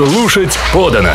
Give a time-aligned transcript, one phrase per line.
[0.00, 1.10] Слушать подано.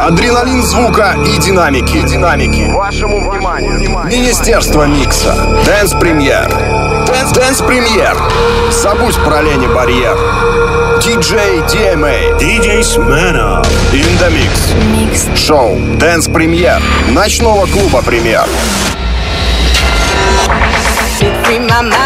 [0.00, 2.02] Адреналин звука и динамики.
[2.02, 2.70] Динамики.
[2.74, 4.04] Вашему вниманию.
[4.04, 5.34] Министерство микса.
[5.64, 6.50] Dance премьер.
[7.32, 8.18] Dance, премьер.
[8.70, 10.14] Забудь про лени барьер.
[11.02, 12.38] Диджей DMA.
[12.38, 13.62] DJ Smirnoff.
[13.94, 14.74] In the mix.
[14.92, 15.26] Микс.
[15.40, 16.82] Шоу Dance премьер.
[17.12, 18.44] Ночного клуба премьер.
[21.68, 22.05] My mind.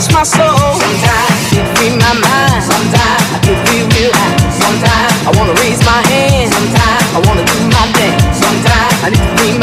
[0.00, 0.56] touch my soul.
[0.80, 2.62] Sometimes it free my mind.
[2.64, 4.12] Sometimes I get real, real.
[4.48, 6.52] Sometimes I wanna raise my hand.
[6.52, 8.38] Sometimes I wanna do my dance.
[8.40, 9.59] Sometimes I need to free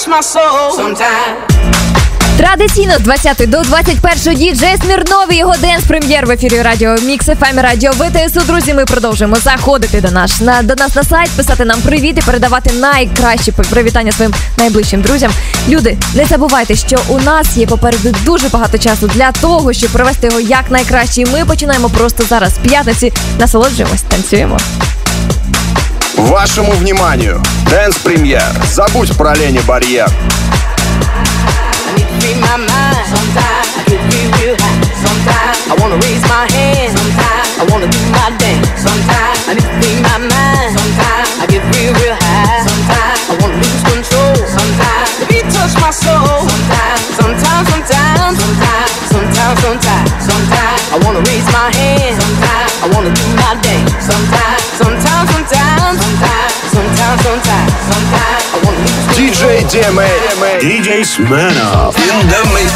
[0.00, 0.72] touch my soul.
[0.76, 1.36] Sometimes.
[2.36, 7.26] Традиційно з 20 до 21 діджей Смірнов і його денс прем'єр в ефірі радіо Мікс
[7.26, 8.40] ФМ Радіо ВТСУ.
[8.40, 12.20] Друзі, ми продовжуємо заходити до нас на до нас на сайт, писати нам привіт і
[12.20, 15.32] передавати найкращі привітання своїм найближчим друзям.
[15.68, 20.26] Люди, не забувайте, що у нас є попереду дуже багато часу для того, щоб провести
[20.26, 21.20] його як найкраще.
[21.20, 23.12] І ми починаємо просто зараз п'ятниці.
[23.38, 24.58] Насолоджуємось, танцюємо.
[26.16, 27.42] Вашему вниманию.
[27.70, 28.42] Дэнс премьер.
[28.74, 30.08] Забудь про лени барьер.
[35.70, 36.98] I wanna raise my hand.
[36.98, 38.66] Sometimes I wanna do my dance.
[38.74, 40.74] Sometimes I need to free my mind.
[40.74, 42.66] Sometimes I get real, real high.
[42.66, 44.34] Sometimes I wanna lose control.
[44.50, 46.42] Sometimes the beat touch my soul.
[46.50, 52.18] Sometimes, sometimes, sometimes, sometimes, sometimes, sometimes, sometimes I wanna raise my hand.
[52.18, 53.94] Sometimes I wanna do my dance.
[54.02, 56.49] Sometimes, sometimes, sometimes, sometimes,
[59.16, 60.60] DJ DMA.
[60.60, 61.96] DJ Smanov.
[61.96, 62.70] In the mix.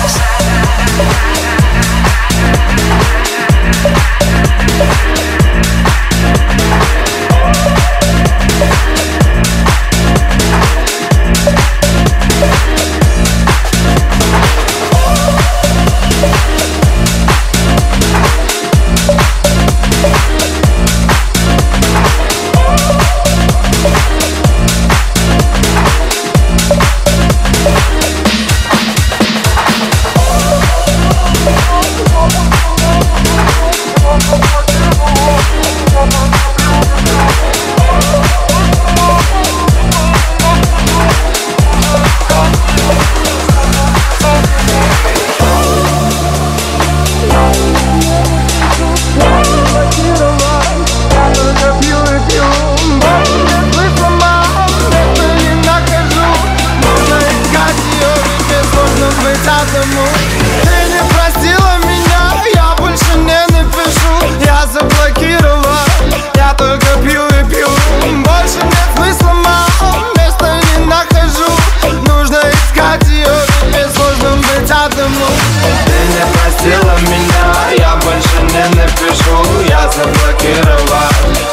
[78.54, 79.36] Не напишу
[79.68, 81.02] Я заблокировал,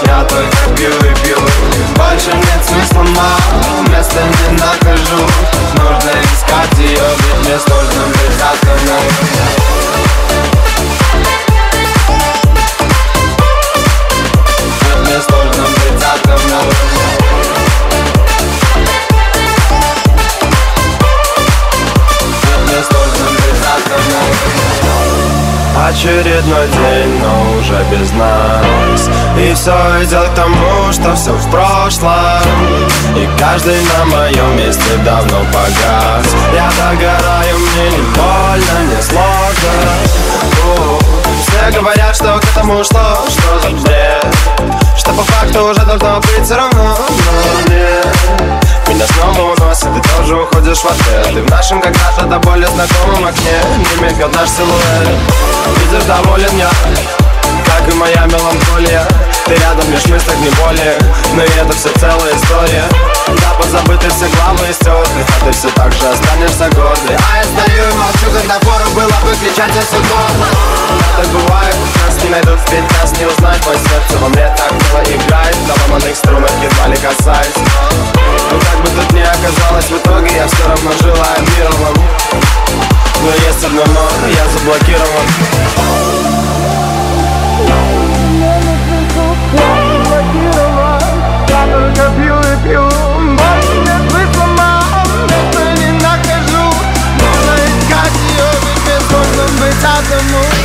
[0.06, 1.38] я только пью и пью
[1.96, 5.26] Больше нет смысла, мам, места не нахожу
[5.74, 8.32] Нужно искать ее, ведь мне сложно быть
[14.82, 17.31] Ведь мне сложно быть одному
[25.92, 29.10] Очередной день, но уже без нас.
[29.38, 29.72] И все
[30.04, 32.42] идет к тому, что все в прошлом.
[33.14, 36.34] И каждый на моем месте давно погас.
[36.54, 39.74] Я догораю, мне не больно, не сложно.
[41.42, 44.36] Все говорят, что к этому шло, что за бред?
[44.98, 50.36] Что по факту уже должно быть все равно, но нет меня снова уносит, ты тоже
[50.36, 53.60] уходишь в ответ Ты в нашем когда-то до боли знакомом окне.
[53.78, 55.08] Не мигал наш силуэт.
[55.78, 56.70] Видишь, доволен я
[57.66, 59.08] Как и моя меланхолия.
[59.46, 60.98] Ты рядом, лишь мыслях не более.
[61.36, 65.92] Но и это все целая история да, позабыты все главные сестры А ты все так
[65.94, 67.16] же останешься годной.
[67.16, 70.48] А я стою и молчу, когда пору было бы кричать все угодно
[71.22, 71.76] так бывает,
[72.08, 74.18] нас не найдут, в нас не узнать по сердцу.
[74.22, 77.64] во мне так мило играет На ломаных струнах едва ли касаюсь Но
[78.52, 81.96] ну, как бы тут ни оказалось, в итоге я все равно желаю мировым
[83.22, 85.28] Но есть одно но, я заблокирован.
[91.50, 92.91] Я только пил и пил
[100.12, 100.61] the moon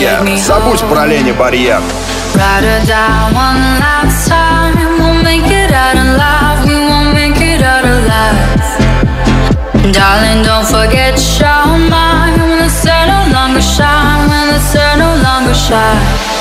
[0.00, 0.36] друзья.
[0.38, 1.80] Забудь про лень и барьер.
[9.92, 14.30] Darling, don't forget your mind When the sun no longer shines.
[14.30, 16.39] When the sun no longer shines.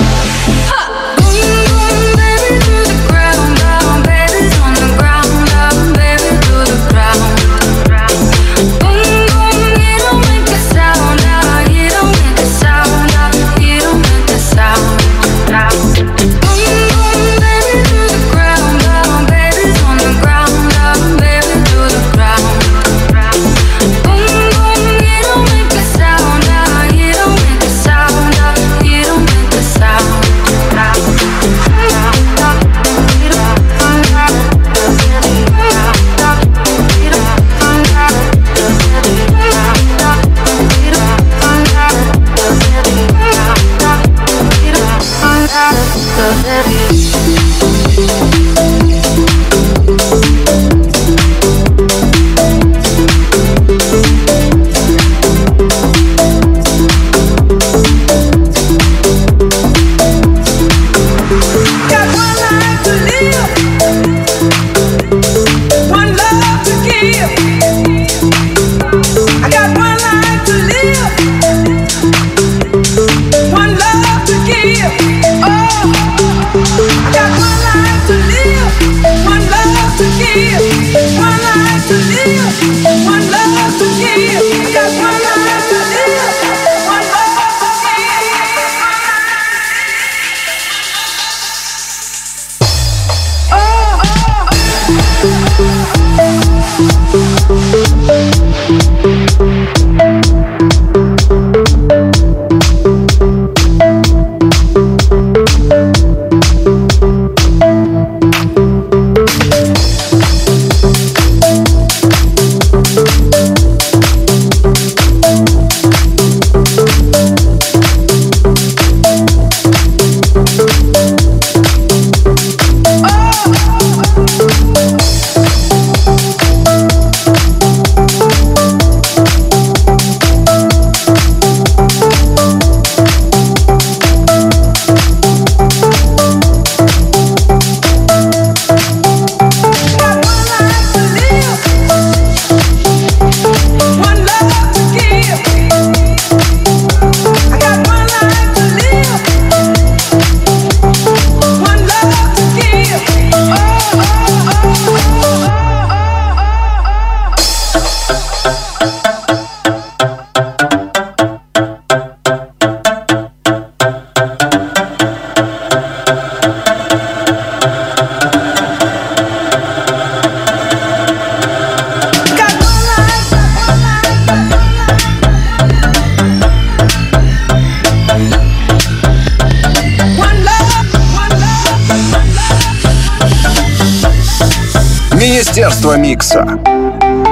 [185.69, 186.43] Министерство микса.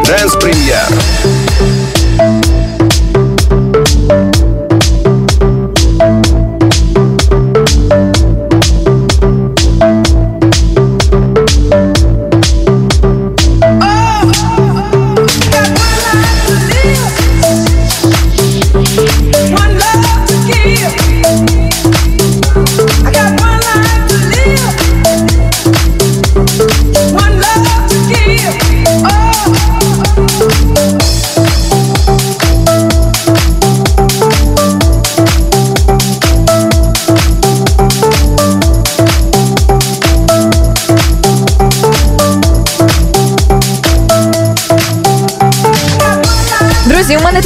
[0.06, 1.77] Дэнс Премьер.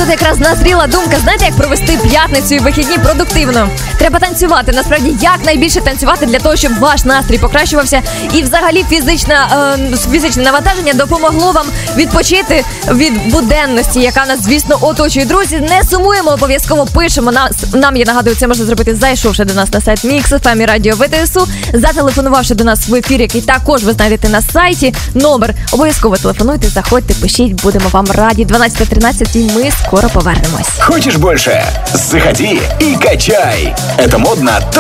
[0.02, 1.18] Тут якраз назріла думка.
[1.24, 3.70] Знаєте, як провести п'ятницю і вихідні продуктивно?
[3.98, 4.72] Треба танцювати.
[4.72, 8.02] Насправді, як найбільше танцювати для того, щоб ваш настрій покращувався,
[8.34, 11.66] і взагалі фізична е, фізичне навантаження допомогло вам
[11.96, 15.26] відпочити від буденності, яка нас, звісно, оточує.
[15.26, 17.32] Друзі, не сумуємо, обов'язково пишемо.
[17.32, 20.96] Нас нам я нагадую, це можна зробити, зайшовши до нас на сайт Mix, і Радіо
[20.96, 24.94] ВТСУ, зателефонувавши до нас в ефір, який також ви знайдете на сайті.
[25.14, 28.46] Номер обов'язково телефонуйте, заходьте, пишіть, будемо вам раді.
[28.46, 29.72] 12.13 і ми
[30.08, 30.68] повернемось.
[30.80, 31.62] Хочешь больше?
[31.94, 33.76] Заходи и качай.
[33.98, 34.72] Это модно.лв.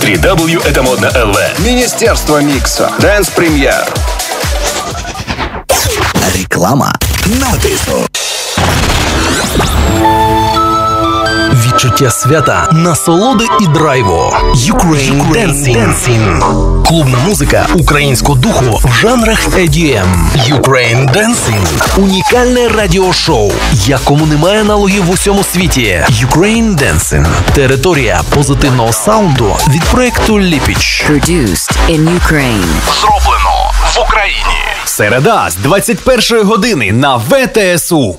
[0.00, 1.58] 3W это модно.лв.
[1.58, 2.92] Министерство микса.
[3.00, 3.84] Дэнс Премьер.
[6.32, 7.56] Реклама на
[11.84, 14.32] Відчуття свята, насолоди і драйву.
[14.54, 16.82] Ukraine Dancing.
[16.86, 20.06] Клубна музика українського духу в жанрах EDM.
[20.50, 21.98] Ukraine Dancing.
[21.98, 26.04] Унікальне радіошоу, якому немає аналогів в усьому світі.
[26.10, 27.26] Ukraine Dancing.
[27.54, 31.04] Територія позитивного саунду від проекту Ліпіч.
[31.10, 32.64] Produced in Ukraine.
[33.00, 34.60] Зроблено в Україні.
[34.84, 38.16] Середа з 21 години на ВТСУ.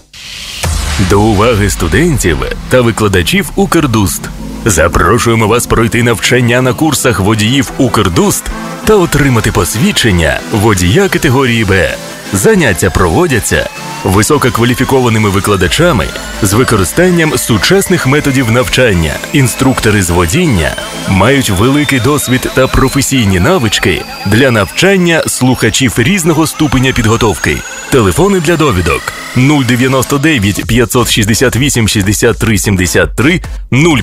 [0.99, 2.37] До уваги студентів
[2.69, 4.21] та викладачів Укрдуст.
[4.65, 8.43] Запрошуємо вас пройти навчання на курсах водіїв Укрдуст
[8.85, 11.95] та отримати посвідчення водія категорії Б.
[12.33, 13.69] Заняття проводяться
[14.05, 16.07] висококваліфікованими викладачами
[16.41, 19.13] з використанням сучасних методів навчання.
[19.33, 20.75] Інструктори з водіння
[21.09, 27.57] мають великий досвід та професійні навички для навчання слухачів різного ступеня підготовки.
[27.89, 33.41] Телефони для довідок 099 568 63 73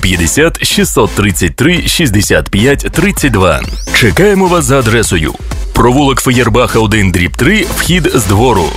[0.01, 3.61] 050 633 65 32.
[3.93, 5.33] Чекаємо вас за адресою.
[5.73, 8.69] Провулок Феєрбаха 1 дріб 3, вхід з двору.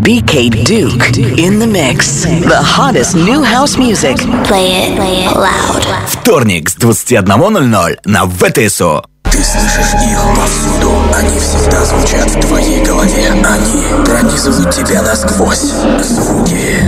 [0.00, 2.24] BK Duke in the mix.
[2.24, 4.16] The hottest new house music.
[4.44, 5.84] Play it, play it loud.
[6.06, 9.04] Вторник с 21.00 на ВТСО.
[9.24, 13.30] Ты слышишь их повсюду, они всегда звучат в твоей голове.
[13.30, 15.72] Они пронизывают тебя насквозь.
[16.02, 16.84] Звуки.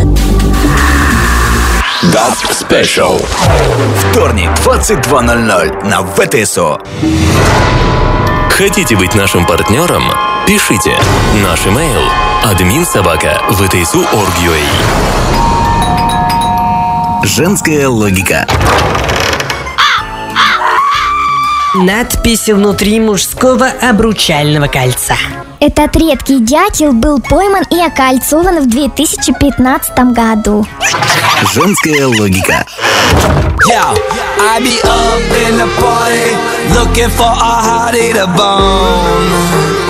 [2.05, 3.25] Dub Special.
[4.11, 6.79] Вторник, 22.00 на ВТСО.
[8.51, 10.05] Хотите быть нашим партнером?
[10.51, 10.99] Пишите.
[11.45, 12.03] Наш имейл
[12.43, 14.59] админсобака vtsu.org.ua
[17.25, 18.49] Женская логика.
[21.77, 25.15] Надпись внутри мужского обручального кольца.
[25.61, 30.67] Этот редкий дятел был пойман и окольцован в 2015 году.
[31.55, 32.67] Женская логика.
[33.69, 33.95] Yo,
[34.41, 36.35] I be up in the party,
[36.75, 39.90] looking for a hottie to bone.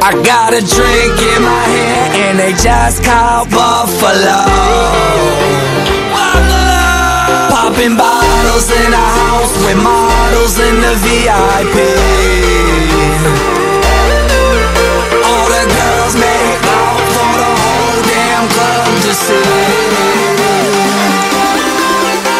[0.00, 4.46] I got a drink in my hand, and they just called Buffalo.
[7.50, 11.76] Popping bottles in a house with models in the VIP.
[15.26, 19.58] All the girls make out for the whole damn club to see.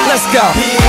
[0.06, 0.87] Let's go.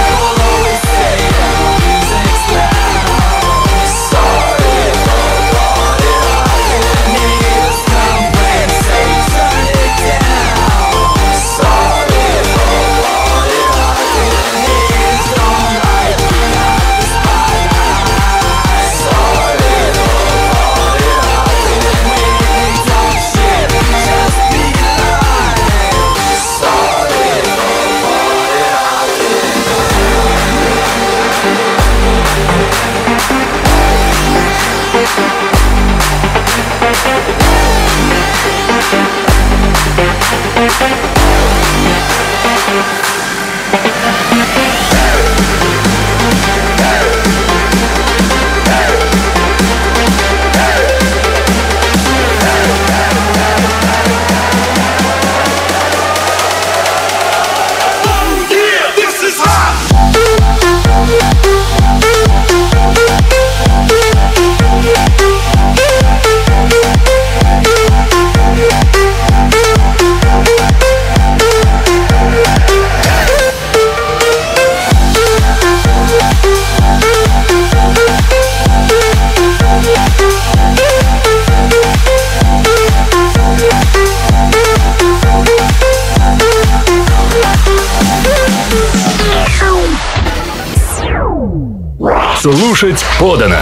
[92.51, 93.59] Слушать подано.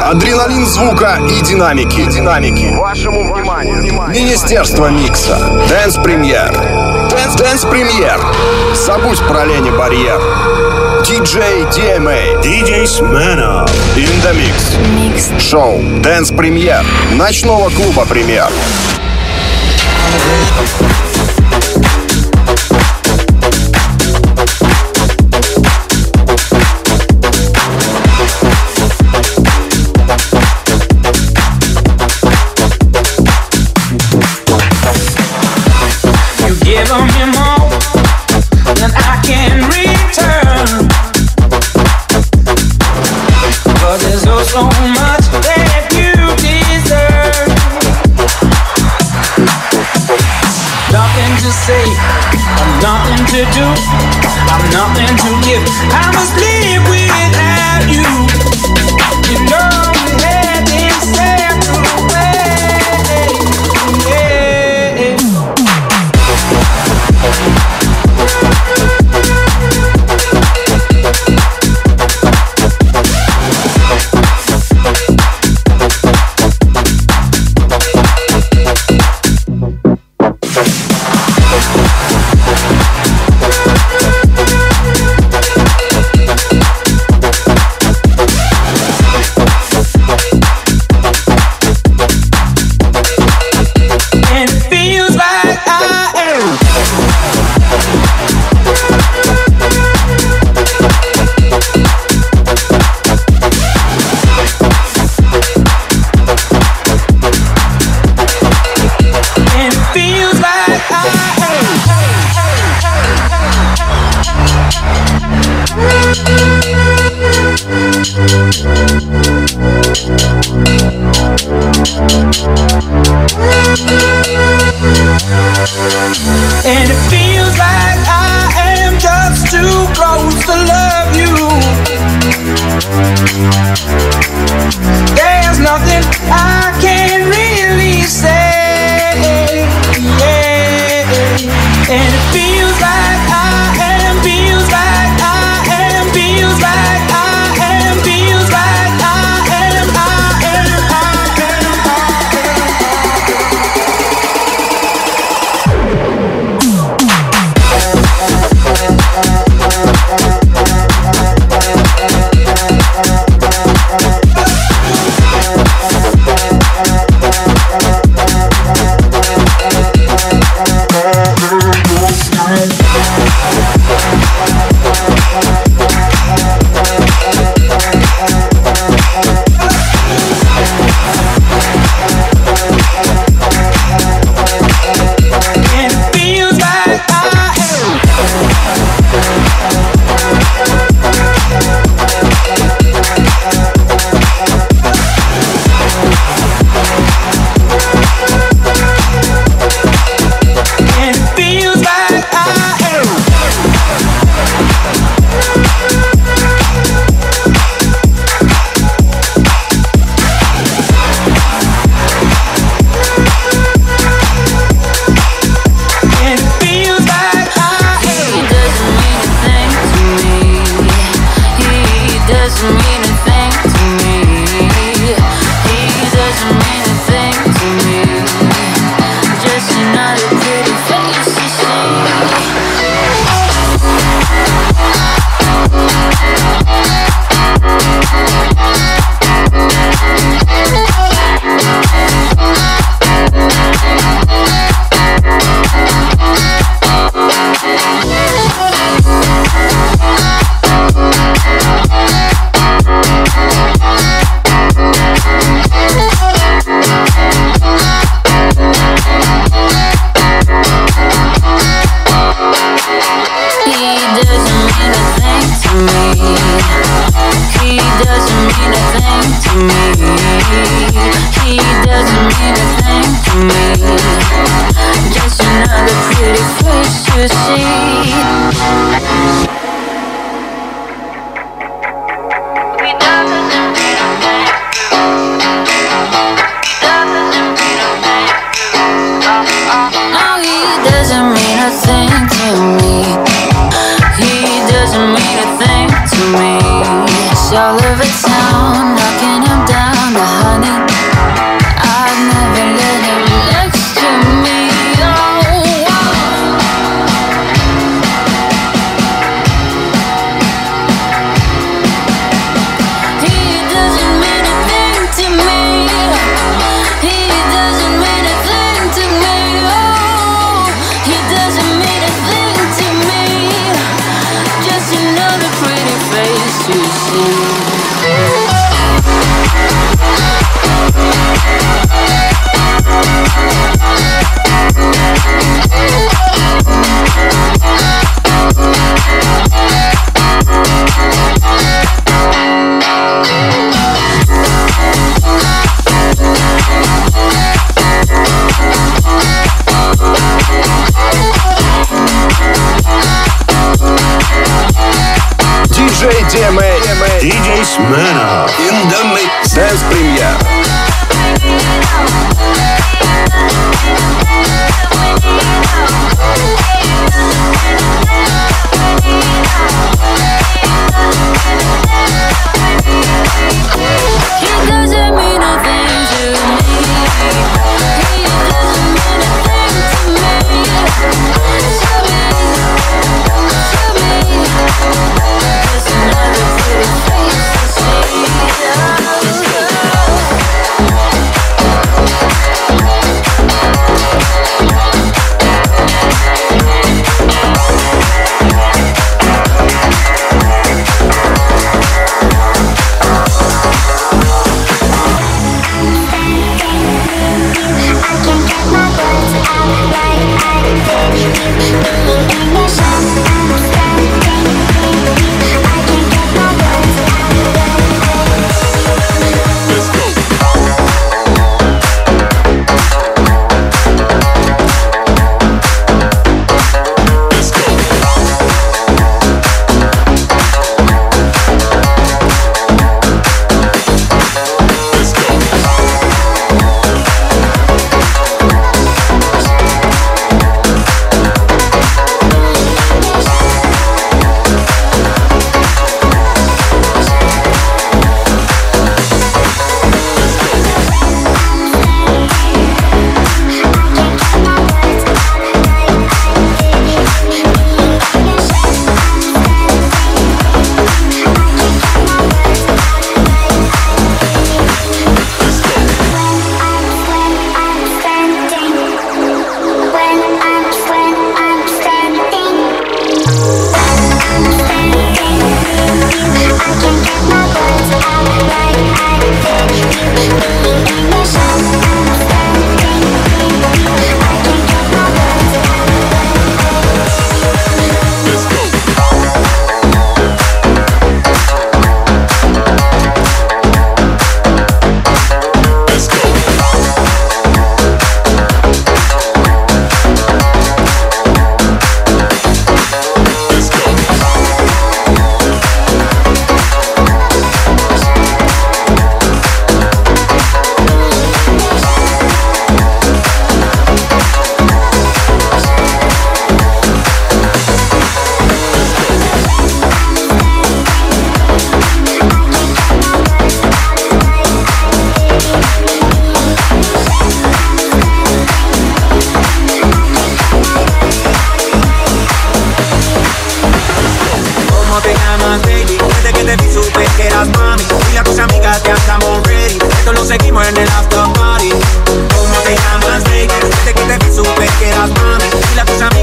[0.00, 2.04] Адреналин звука и динамики.
[2.06, 2.74] Динамики.
[2.74, 4.08] Вашему вниманию.
[4.08, 5.38] Министерство микса.
[5.68, 6.50] Dance премьер.
[7.38, 8.20] Dance премьер.
[8.74, 10.20] Забудь про лени барьер.
[11.06, 12.34] Диджей DMA.
[12.34, 13.64] Эм Диджей Смена.
[13.94, 15.40] In the mix.
[15.40, 15.80] Шоу.
[16.02, 16.84] Dance премьер.
[17.12, 18.48] Ночного клуба премьер.
[20.80, 20.91] Премьер.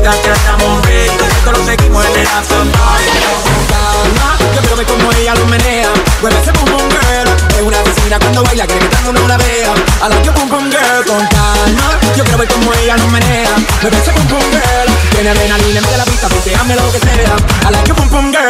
[0.10, 3.10] A amigas ya estamos ready Esto lo seguimos en el after party.
[3.70, 5.90] Calma, yo quiero ver cómo ella lo menea.
[6.22, 9.38] Mueve ese pum pum girl Es una asesina cuando baila Quiere que el mundo la
[9.38, 9.74] vea.
[10.02, 13.54] I like your pum pum girl Con calma, yo quiero ver cómo ella lo menea.
[13.82, 17.36] Mueve ese pum pum girl Tiene adrenalina, mete la pista Porque hazme lo que sea.
[17.68, 18.49] I like your pum pum girl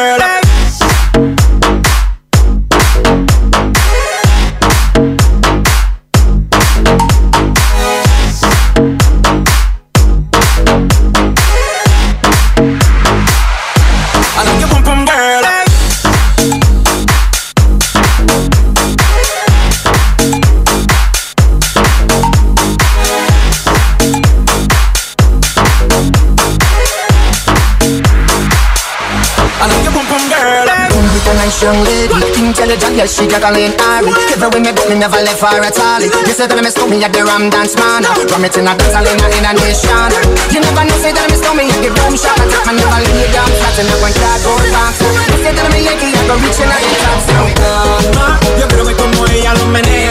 [32.70, 34.14] intelligent, yes, she Jacqueline Ari.
[34.30, 36.02] Everywhere me go, me never left her at all.
[36.06, 38.06] You say that me stole me at the Ram Dance Man.
[38.06, 40.10] Ram it in a dance, in a, in a nation.
[40.54, 42.38] You never know, say that me stole me at the Boom Shop.
[42.38, 45.02] I never lay down flat in a one cardboard box.
[45.02, 47.20] You say that me Yankee, I go reaching out the top.
[47.26, 50.09] So, Calma, yo quiero ver cómo ella lo menea.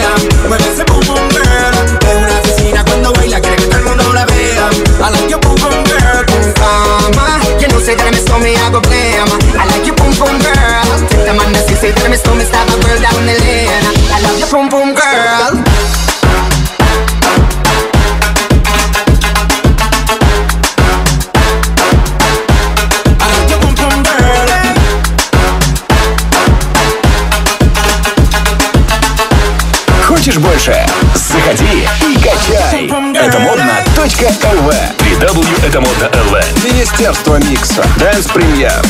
[30.05, 30.85] Хочешь больше?
[31.15, 32.87] Заходи и качай.
[33.15, 33.71] Это модно.
[36.63, 37.83] Министерство микса.
[37.97, 38.81] Dance Премьер.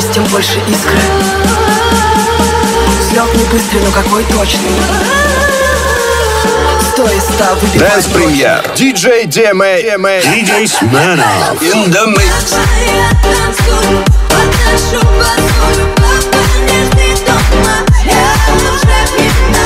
[0.00, 0.98] Здесь, тем больше искры
[3.00, 4.70] Взлет не быстрый, но какой точный
[7.74, 8.64] Дэнс премьер.
[8.74, 9.84] Диджей DMA.
[9.84, 11.60] DJ Smirnoff.
[11.60, 12.56] In the mix.
[14.28, 18.32] Подношу босую Папа, не жди дома Я
[18.72, 19.64] уже пьяна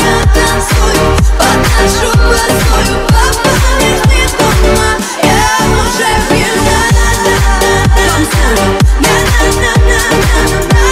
[0.00, 1.04] Я танцую,
[1.36, 4.88] подношу босую Папа, не жди дома
[5.22, 6.78] Я уже пьяна
[7.94, 8.87] Танцую,
[9.98, 10.87] na na na na.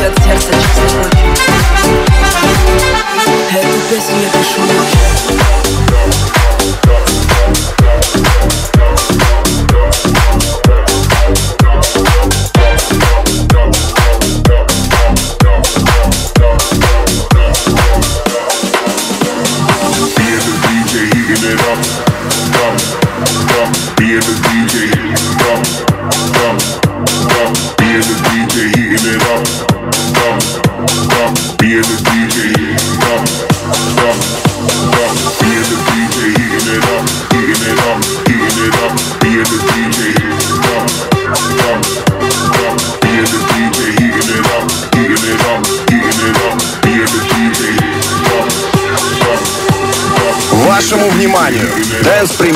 [0.00, 0.39] let's test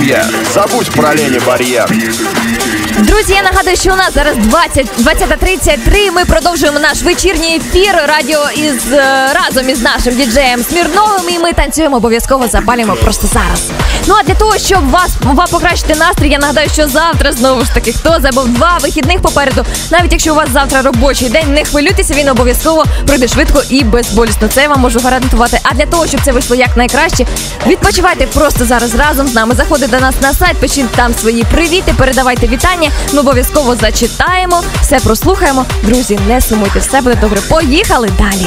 [0.05, 1.89] Dance Забудь про лені бар'єр.
[2.99, 6.13] Друзі, я нагадую, що у нас зараз 20, 20.33.
[6.13, 11.29] Ми продовжуємо наш вечірній ефір радіо із е, разом із нашим діджеєм Смірновим.
[11.29, 13.71] І ми танцюємо обов'язково запалюємо просто зараз.
[14.07, 17.75] Ну а для того, щоб вас вам покращити настрій, я нагадаю, що завтра знову ж
[17.75, 19.65] таки хто забув два вихідних попереду.
[19.91, 24.49] Навіть якщо у вас завтра робочий день, не хвилюйтеся, він обов'язково пройде швидко і безболісно.
[24.49, 25.61] Це я вам можу гарантувати.
[25.63, 27.27] А для того, щоб це вийшло якнайкраще,
[27.67, 29.55] відпочивайте просто зараз разом з нами.
[29.55, 32.91] Заходьте до нас на сайт, пишіть там свої привіти, передавайте вітання.
[33.13, 35.65] Ми обов'язково зачитаємо, все прослухаємо.
[35.83, 37.41] Друзі, не сумуйте, все буде добре.
[37.49, 38.47] Поїхали далі.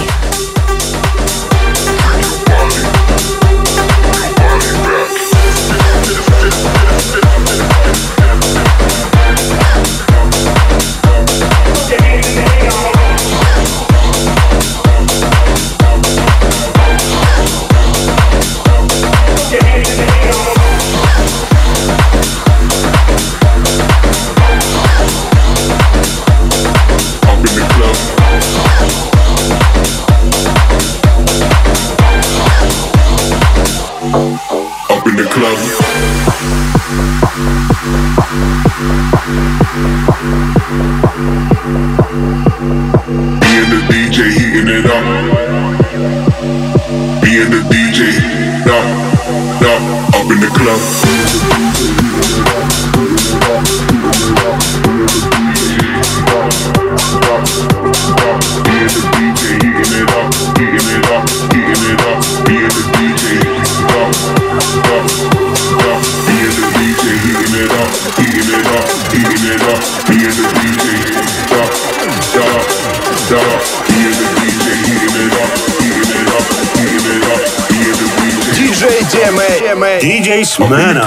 [80.60, 80.98] man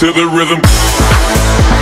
[0.00, 1.79] to the rhythm.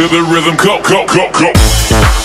[0.00, 0.56] To the rhythm.
[0.56, 2.19] Go, go, go, go.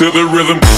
[0.00, 0.69] To the rhythm.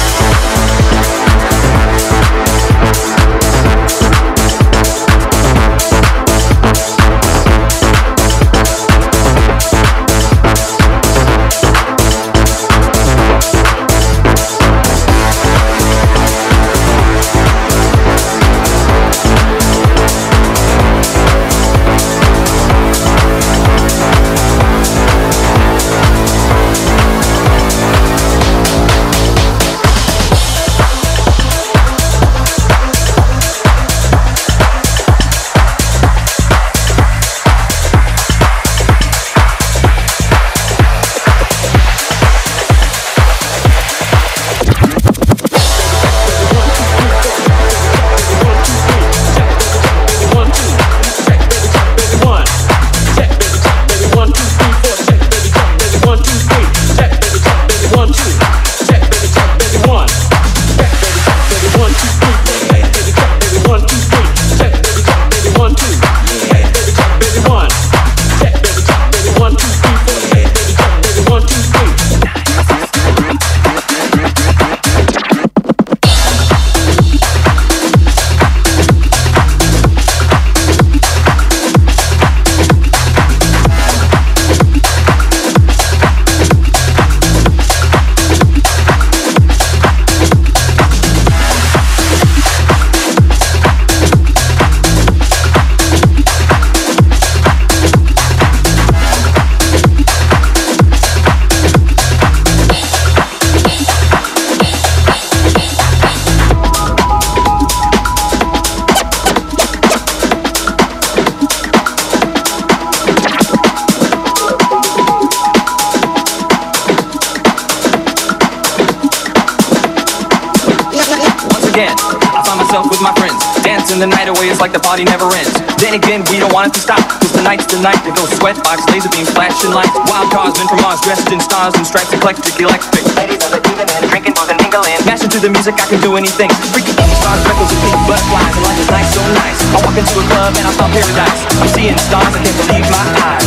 [135.63, 136.51] Music, I can do anything.
[136.75, 139.59] Freaking stars, freckles, and pink butterflies And life is nice, so nice.
[139.71, 141.39] I walk into a club and I found paradise.
[141.63, 143.47] I'm seeing stars, I can't believe my eyes.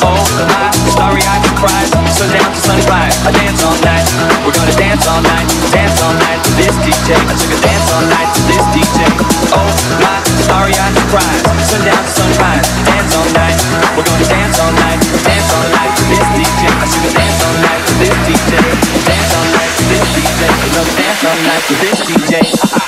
[0.00, 0.16] Oh,
[0.48, 4.06] my starry-eyed surprise Sundown to sunrise, I dance all night.
[4.48, 5.44] We're gonna dance all night,
[5.76, 9.00] dance all night to this DJ I took a dance all night to this DJ
[9.52, 9.68] Oh,
[10.00, 13.60] my starry-eyed surprise Sundown to sunrise, dance all night.
[13.92, 17.40] We're gonna dance all night, dance all night to this DJ I took a dance
[17.44, 18.52] all night to this DJ
[19.04, 19.43] Dance all
[20.76, 22.83] I'm dancing like this DJ.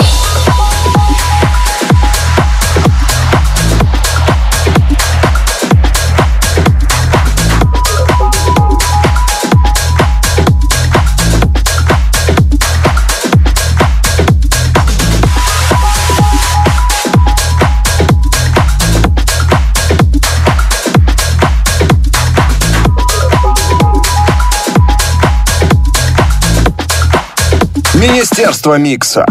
[28.46, 29.26] Министерство микса.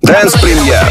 [0.00, 0.82] Дэнс премьер.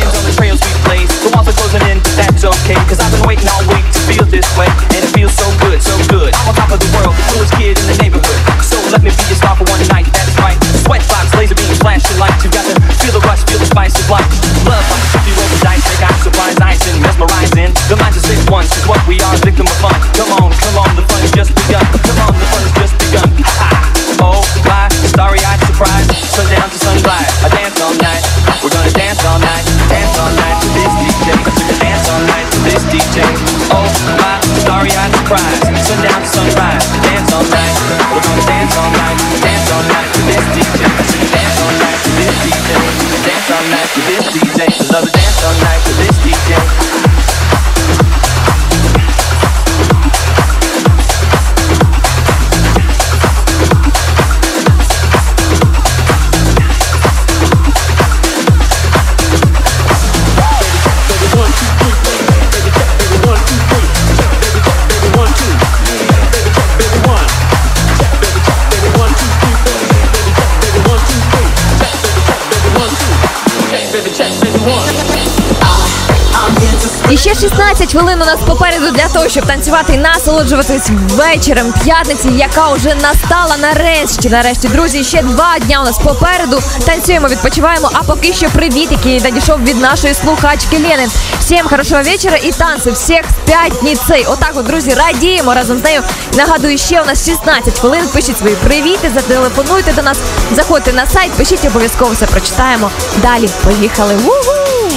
[77.92, 83.56] Хвилин у нас попереду для того, щоб танцювати і насолоджуватись вечором п'ятниці, яка вже настала
[83.56, 84.28] нарешті.
[84.28, 86.62] Нарешті, друзі, ще два дня у нас попереду.
[86.84, 87.90] Танцюємо, відпочиваємо.
[87.92, 91.08] А поки що привіт, який надійшов від нашої слухачки Лени.
[91.40, 94.26] Всім хорошого вечора і танці всіх з п'ятниці.
[94.28, 96.02] Отак, от, друзі, радіємо разом з нею.
[96.36, 98.08] Нагадую, ще у нас 16 хвилин.
[98.14, 100.18] Пишіть свої привіти, зателефонуйте до нас,
[100.52, 102.90] заходьте на сайт, пишіть обов'язково все прочитаємо.
[103.22, 104.14] Далі поїхали.
[104.14, 104.92] Ву-ху!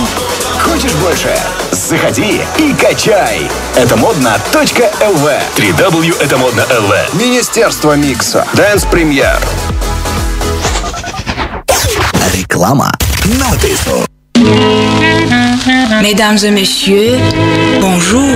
[0.60, 1.55] Хочешь больше?
[1.76, 3.52] Заходи и качай.
[3.76, 5.30] Это модно.лв.
[5.58, 7.14] 3W это модно.лв.
[7.14, 8.48] Министерство микса.
[8.54, 9.38] Дэнс Премьер.
[12.34, 12.94] Реклама
[13.26, 14.06] на Тесу.
[16.02, 17.18] Mesdames et messieurs,
[17.82, 18.36] bonjour.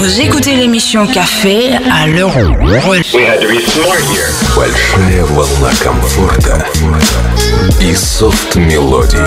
[0.00, 2.54] Vous écoutez l'émission Café à l'euro.
[4.54, 6.66] Большая волна комфорта
[7.80, 9.18] и софт-мелодий.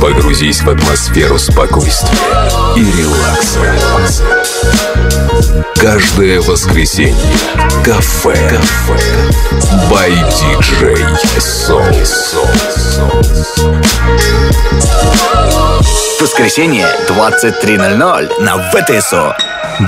[0.00, 2.18] Погрузись в атмосферу спокойствия
[2.74, 3.60] и релакса.
[5.76, 7.14] Каждое воскресенье
[7.84, 8.34] кафе.
[8.48, 8.98] Кафе.
[9.90, 10.96] By DJ
[11.38, 11.84] Soul.
[16.20, 19.36] Воскресенье 23.00 на ВТСО.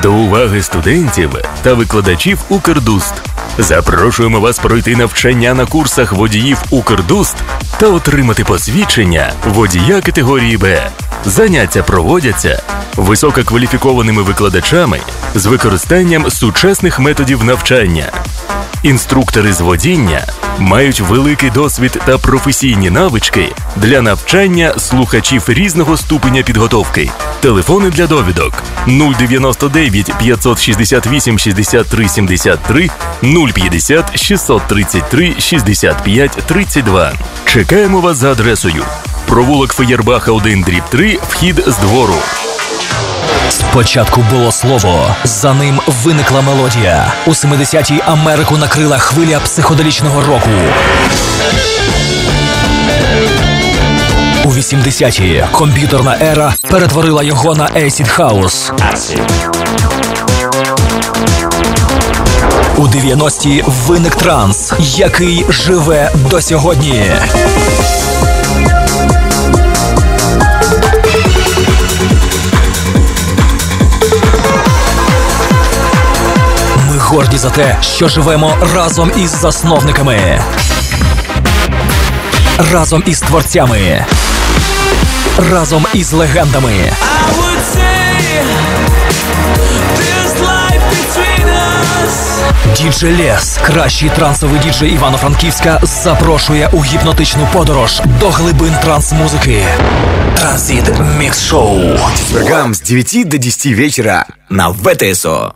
[0.02, 1.30] До уваги студентів
[1.62, 3.14] та викладачів Укрдуст.
[3.58, 7.36] Запрошуємо вас пройти навчання на курсах водіїв Укрдуст
[7.78, 10.90] та отримати посвідчення водія категорії Б.
[11.24, 12.62] Заняття проводяться
[12.96, 15.00] висококваліфікованими викладачами
[15.34, 18.12] з використанням сучасних методів навчання.
[18.82, 20.26] Інструктори з водіння
[20.58, 27.10] мають великий досвід та професійні навички для навчання слухачів різного ступеня підготовки.
[27.40, 32.90] Телефони для довідок 099 568 63 73
[33.54, 37.12] 050 633 65 32.
[37.44, 38.84] Чекаємо вас за адресою.
[39.26, 42.14] Провулок Феєрбаха 1 дріб 3, вхід з двору.
[43.48, 47.12] Спочатку було слово, за ним виникла мелодія.
[47.26, 50.50] У 70-ті Америку накрила хвиля психоделічного року.
[54.44, 58.72] У 80-ті комп'ютерна ера перетворила його на Acid House.
[62.76, 67.12] У 90-ті виник транс, який живе до сьогодні.
[77.12, 80.42] Горді за те, що живемо разом із засновниками,
[82.72, 84.06] разом із творцями,
[85.50, 86.92] разом із легендами.
[92.76, 99.64] Діджей Лес, кращий трансовий діджей Івано-Франківська, запрошує у гіпнотичну подорож до глибин транс-музики.
[100.36, 100.84] Транзит
[101.18, 101.80] Мікс Шоу.
[102.16, 105.54] Четвергам с 9 до 10 вечера на ВТСО.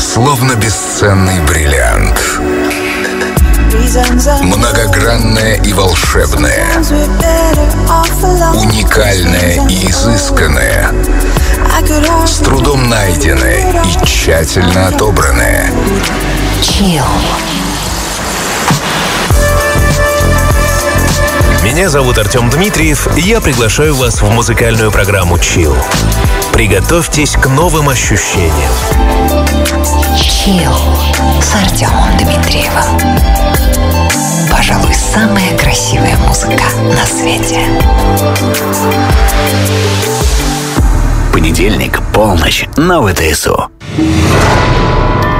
[0.00, 2.18] Словно бесценный бриллиант.
[4.42, 6.66] Многогранная и волшебная.
[8.54, 10.90] Уникальная и изысканная.
[12.26, 15.70] С трудом найденная и тщательно отобранная.
[21.62, 25.76] Меня зовут Артем Дмитриев, и я приглашаю вас в музыкальную программу Chill.
[26.52, 28.72] Приготовьтесь к новым ощущениям.
[30.42, 30.72] Чил
[31.42, 32.98] с Артемом Дмитриевым.
[34.50, 37.60] Пожалуй, самая красивая музыка на свете.
[41.30, 43.68] Понедельник, полночь на ВТСО.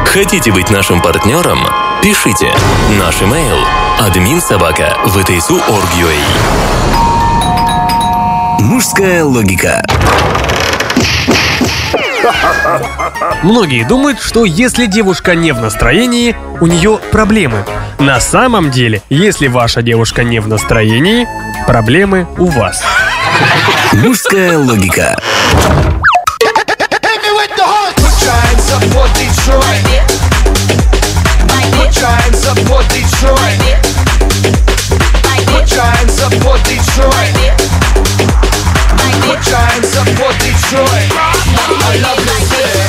[0.04, 1.60] Хотите быть нашим партнером?
[2.02, 2.52] Пишите.
[2.98, 3.56] Наш имейл
[3.98, 6.12] админсобака vtsu.org.ua
[8.60, 9.82] Мужская логика.
[13.42, 17.64] Многие думают, что если девушка не в настроении, у нее проблемы.
[17.98, 21.26] На самом деле, если ваша девушка не в настроении,
[21.66, 22.82] проблемы у вас.
[23.92, 25.16] Мужская логика.
[39.90, 41.29] Support Detroit.
[41.46, 42.79] I love this city.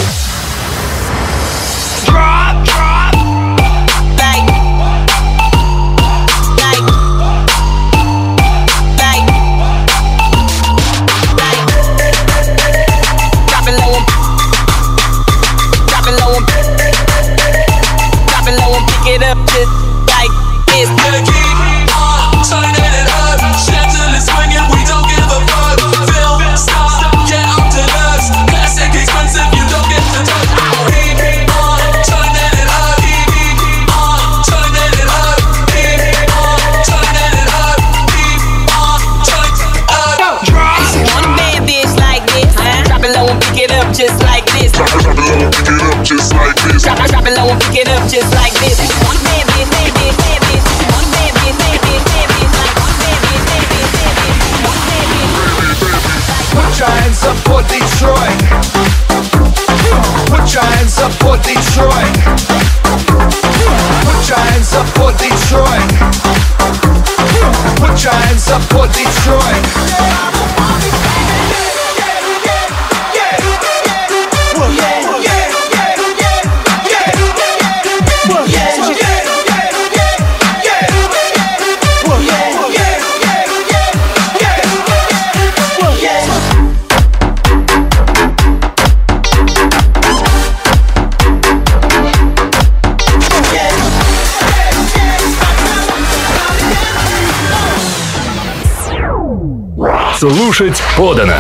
[100.21, 101.33] Слушать подано.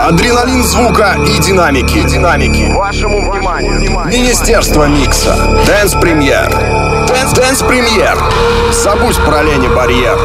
[0.00, 2.02] Адреналин звука и динамики.
[2.02, 2.72] Динамики.
[2.74, 4.04] Вашему вниманию.
[4.06, 5.36] Министерство микса.
[5.64, 6.50] Dance Premiere.
[7.36, 8.18] Dance Premiere.
[8.72, 10.18] Забудь про лени барьер.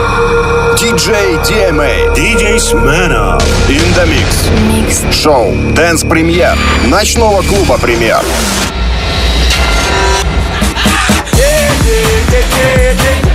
[0.79, 2.15] Диджей DMA.
[2.15, 3.37] Диджей Smirnoff.
[3.67, 4.49] In the mix.
[4.67, 5.13] mix.
[5.13, 5.53] Шоу.
[5.75, 6.57] Dance Premiere.
[6.87, 8.23] Ночного клуба премьер.
[11.33, 13.28] Yeah, yeah, yeah, yeah, yeah.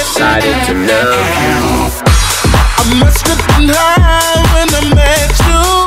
[0.00, 1.60] decided to love you.
[2.80, 5.79] I must have been high when I met you.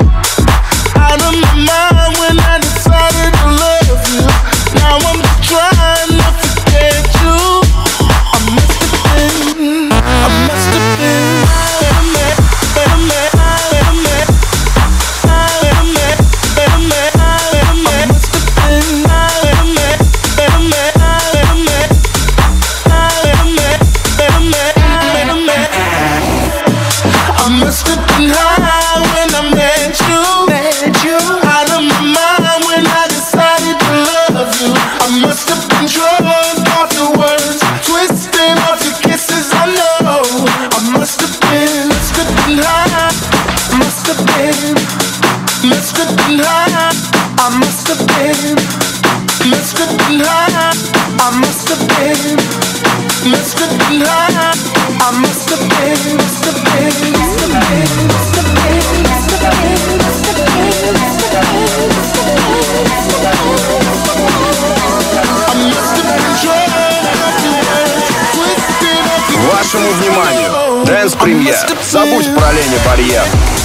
[72.54, 73.62] поколение барьер.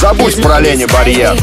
[0.00, 1.36] Забудь про лени барьер.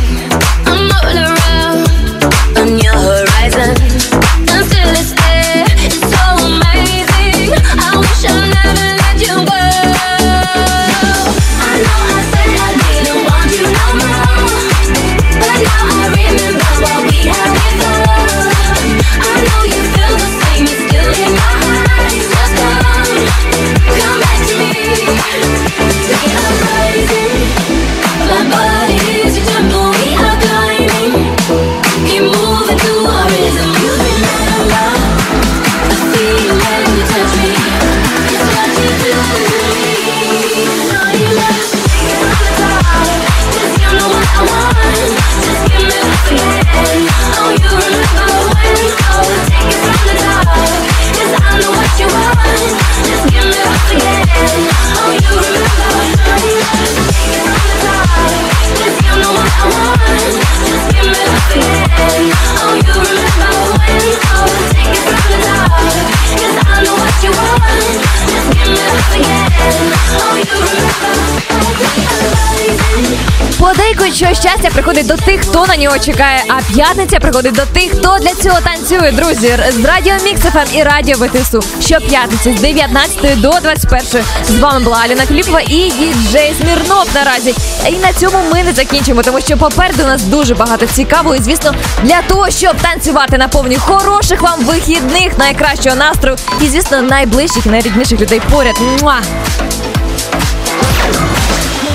[74.17, 78.17] Що щастя приходить до тих, хто на нього чекає, а п'ятниця приходить до тих, хто
[78.21, 79.11] для цього танцює.
[79.11, 80.41] Друзі, з радіо Мікс
[80.73, 81.63] і радіо ВТСУ.
[81.81, 84.23] Щоп'ятниці з 19 до 21.
[84.47, 87.55] З вами була Аліна Філіпова і діджей Смірнов наразі.
[87.89, 91.35] І на цьому ми не закінчимо, тому що попереду у нас дуже багато цікавого.
[91.35, 97.01] І звісно, для того, щоб танцювати на повні хороших вам вихідних, найкращого настрою і, звісно,
[97.01, 98.75] найближчих і найрідніших людей поряд.
[99.01, 99.21] Муа!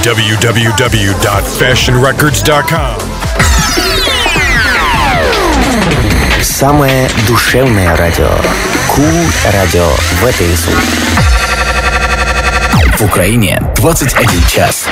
[0.02, 2.98] www.fashionrecords.com
[6.42, 8.28] Самое душевное радио.
[8.88, 9.04] Кул
[9.52, 9.86] радио
[10.20, 10.72] ВТСУ.
[12.98, 14.88] В Украине 21 час.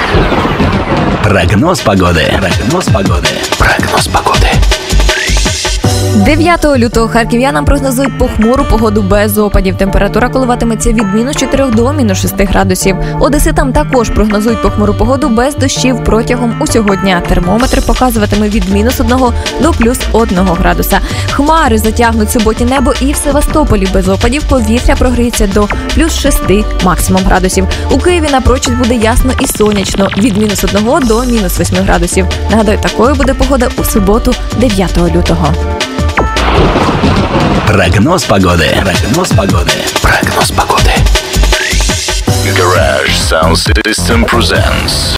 [1.24, 2.26] Прогноз погоды.
[2.38, 3.30] Прогноз погоды.
[3.58, 4.49] Прогноз погоды.
[6.24, 9.76] 9 лютого харків'янам прогнозують похмуру погоду без опадів.
[9.76, 12.96] Температура коливатиметься від мінус 4 до мінус 6 градусів.
[13.20, 17.22] Одеситам також прогнозують похмуру погоду без дощів протягом усього дня.
[17.28, 19.18] Термометр показуватиме від мінус 1
[19.62, 21.00] до плюс 1 градуса.
[21.30, 26.40] Хмари затягнуть суботні небо і в Севастополі без опадів повітря прогріється до плюс 6
[26.84, 27.66] максимум градусів.
[27.90, 32.26] У Києві напрочуд буде ясно і сонячно від мінус 1 до мінус 8 градусів.
[32.50, 35.54] Нагадаю, такою буде погода у суботу, 9 лютого.
[37.66, 38.68] Прогноз погоды.
[38.80, 39.72] Прогноз погоды.
[40.02, 40.92] Прогноз погоды.
[42.56, 45.08] Garage Sound System presents